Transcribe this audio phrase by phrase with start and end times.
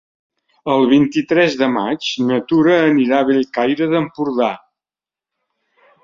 [0.75, 4.49] El vint-i-tres de maig na Tura anirà a Bellcaire d'Empordà.